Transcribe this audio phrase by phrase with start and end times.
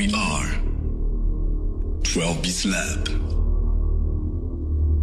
[0.00, 0.46] We are
[2.02, 3.08] 12 Beats Lab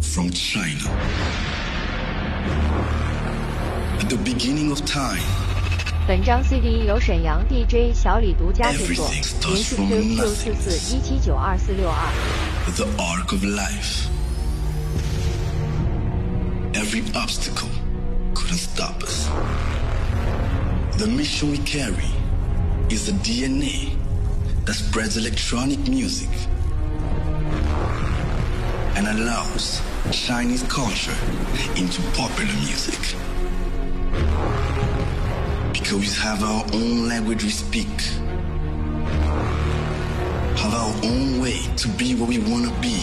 [0.02, 0.90] from China.
[4.00, 5.22] At the beginning of time,
[6.06, 10.54] 本张 CD 由沈阳 DJ 小李独家制作， Everything starts 联系 from QQ nothing.
[10.56, 12.12] 四四一七九二四六二。
[12.76, 14.08] the arc of life.
[16.74, 17.70] Every obstacle
[18.34, 19.28] couldn't stop us.
[20.98, 22.10] The mission we carry
[22.90, 23.96] is the DNA
[24.69, 26.29] that spreads electronic music
[28.95, 31.15] and allows Chinese culture
[31.75, 32.99] into popular music.
[35.73, 37.87] Because we have our own language we speak
[40.61, 43.01] have our own way to be what we want to be.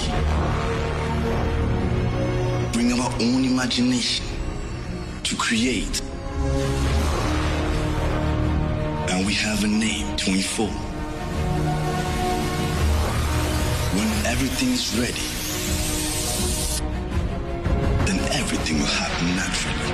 [2.72, 4.24] Bring our own imagination
[5.24, 6.00] to create.
[9.10, 10.68] And we have a name, 24.
[10.68, 10.85] When
[14.36, 15.28] everything is ready,
[18.04, 19.92] then everything will happen naturally.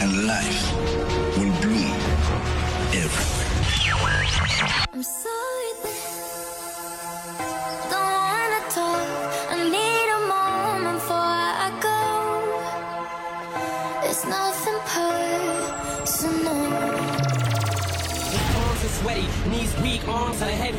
[0.00, 0.62] And life
[1.36, 1.92] will bloom
[2.94, 3.38] everywhere.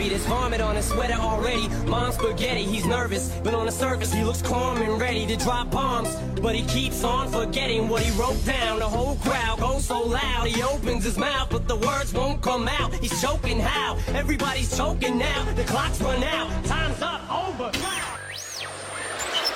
[0.10, 0.18] Heavy.
[0.18, 1.68] There's vomit on his sweater already.
[1.86, 5.72] Mom's spaghetti, he's nervous, but on the surface he looks calm and ready to drop
[5.72, 6.16] bombs.
[6.42, 8.80] But he keeps on forgetting what he wrote down.
[8.80, 12.68] The whole crowd goes so loud, he opens his mouth, but the words won't come
[12.68, 12.94] out.
[12.94, 13.98] He's choking how?
[14.10, 15.46] Everybody's choking now.
[15.56, 17.72] The clock's run out, time's up, over.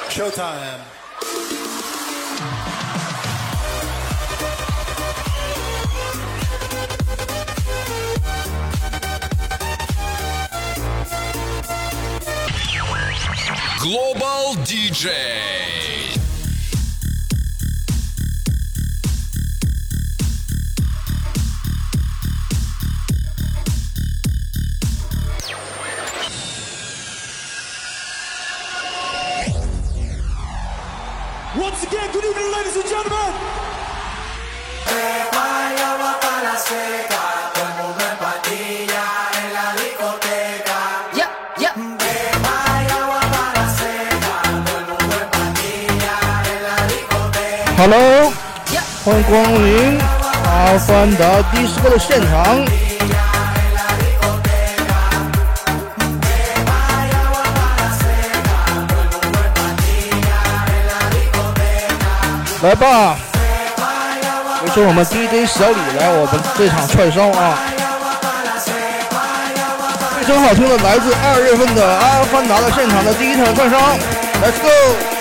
[0.10, 0.82] Showtime.
[13.84, 15.10] Global DJ.
[31.58, 33.14] Once again, good evening, ladies and gentlemen.
[47.76, 48.32] Hello，
[49.04, 50.00] 欢迎光临
[50.46, 52.64] 阿凡达迪斯科的现场。
[62.62, 63.18] 来吧，
[64.62, 67.58] 有请我们 DJ 小李来我们这场串烧啊！
[70.16, 73.78] 非常好听的，来自二月份的阿凡达的现场的第一场串烧
[74.42, 75.13] ，Let's go！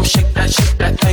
[0.00, 1.09] Come shake that, shake that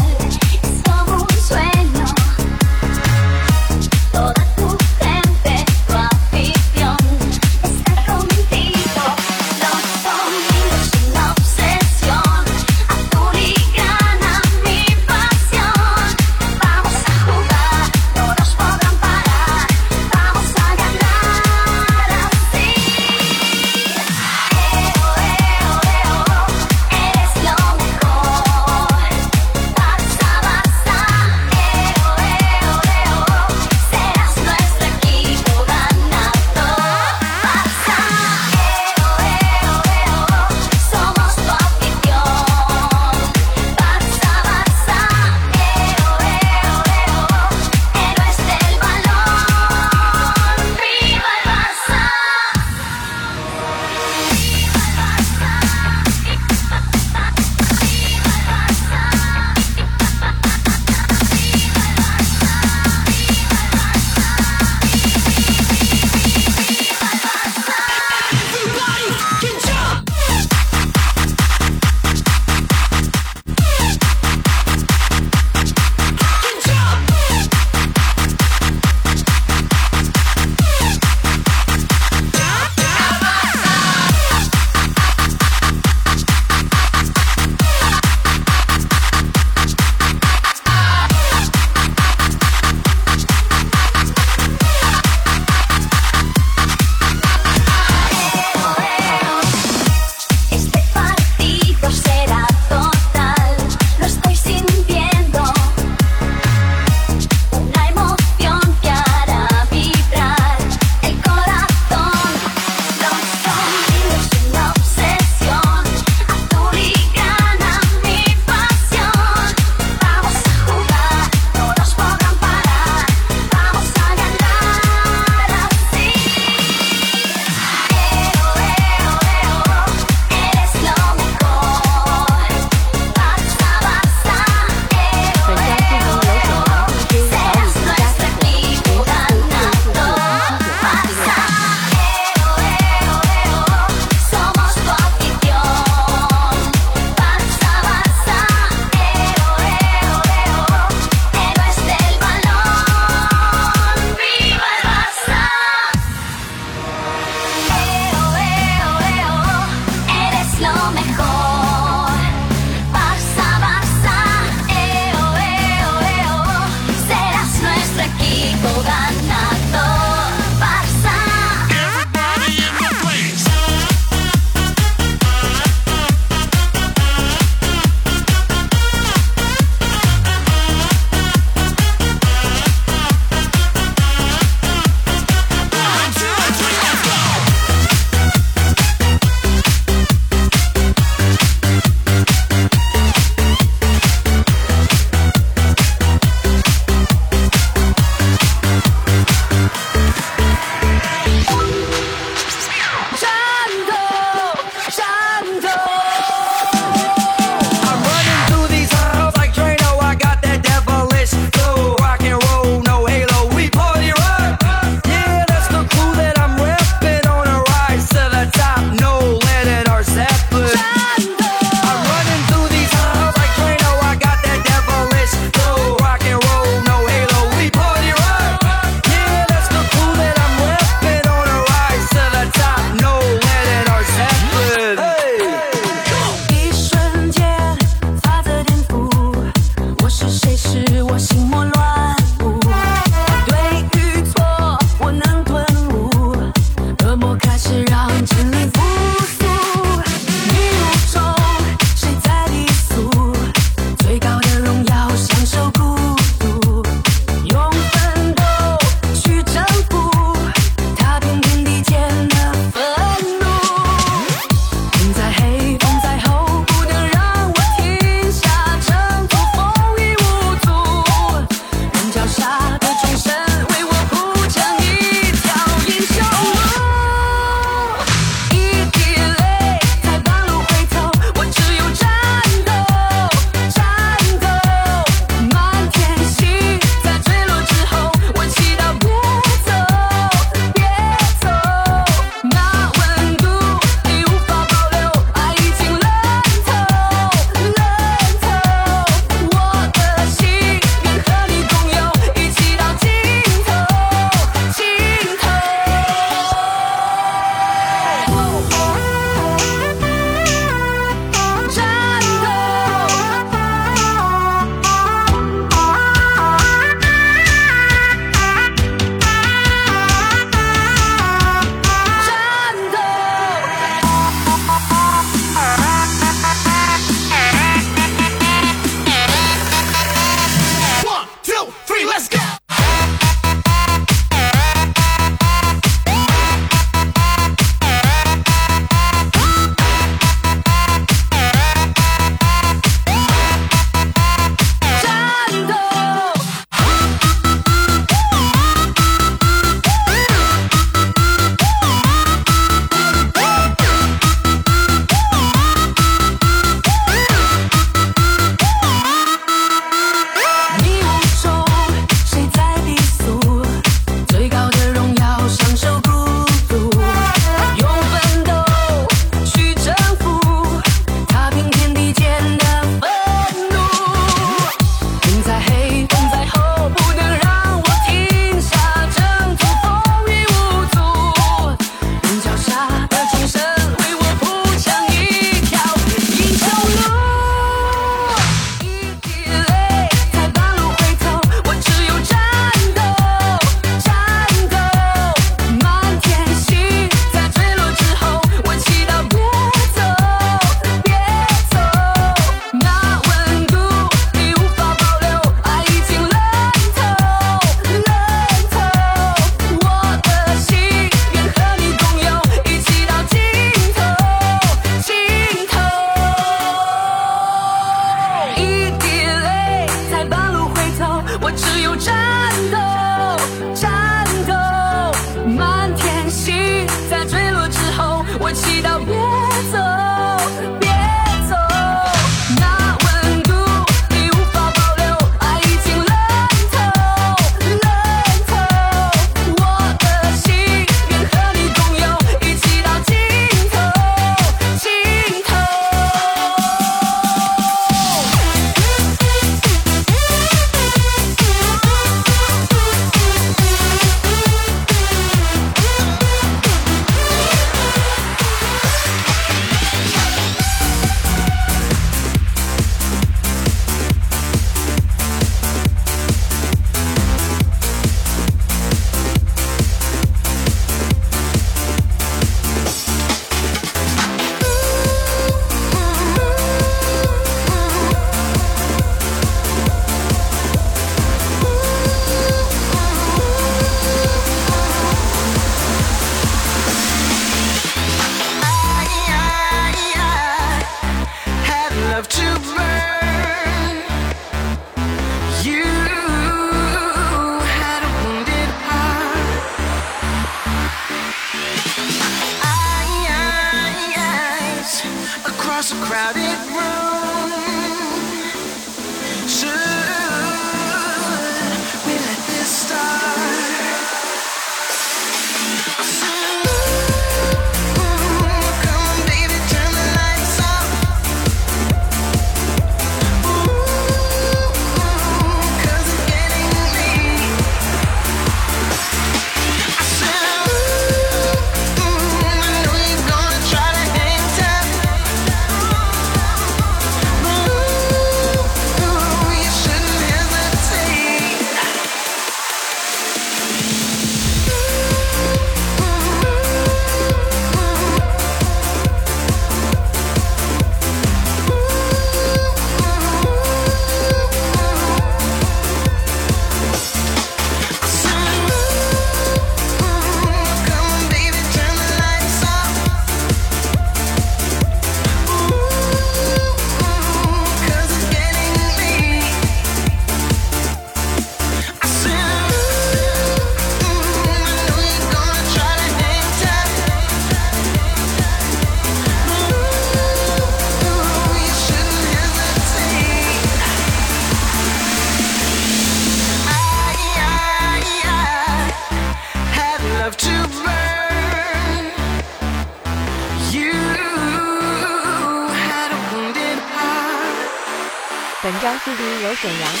[599.61, 600.00] 沈阳